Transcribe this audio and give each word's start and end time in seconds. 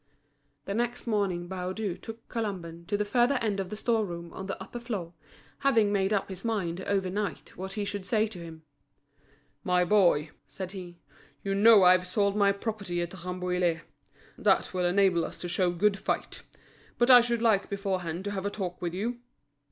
The 0.65 0.73
next 0.73 1.05
morning 1.05 1.47
Baudu 1.47 1.95
took 1.95 2.27
Colomban 2.27 2.87
to 2.87 2.97
the 2.97 3.05
further 3.05 3.35
end 3.35 3.59
of 3.59 3.69
the 3.69 3.75
store 3.77 4.03
room 4.03 4.33
on 4.33 4.47
the 4.47 4.59
upper 4.59 4.79
floor, 4.79 5.13
having 5.59 5.91
made 5.91 6.11
up 6.11 6.27
his 6.27 6.43
mind 6.43 6.81
over 6.87 7.07
night 7.11 7.55
what 7.55 7.75
be 7.75 7.85
should 7.85 8.07
say 8.07 8.25
to 8.25 8.39
him. 8.39 8.63
"My 9.63 9.83
boy," 9.85 10.31
said 10.47 10.71
he, 10.71 10.97
"you 11.43 11.53
know 11.53 11.83
I've 11.83 12.07
sold 12.07 12.35
my 12.35 12.51
property 12.51 12.99
at 13.03 13.13
Rambouillet. 13.13 13.81
That 14.39 14.73
will 14.73 14.85
enable 14.85 15.23
us 15.23 15.37
to 15.37 15.47
show 15.47 15.69
good 15.69 15.99
fight. 15.99 16.41
But 16.97 17.11
I 17.11 17.21
should 17.21 17.43
like 17.43 17.69
beforehand 17.69 18.23
to 18.23 18.31
have 18.31 18.47
a 18.47 18.49
talk 18.49 18.81
with 18.81 18.95
you." 18.95 19.19